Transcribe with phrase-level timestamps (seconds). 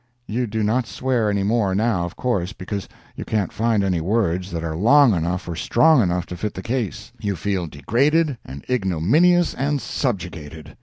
[0.25, 4.49] You do not swear any more now, of course, because you can't find any words
[4.49, 7.11] that are long enough or strong enough to fit the case.
[7.19, 10.75] You feel degraded and ignominious and subjugated.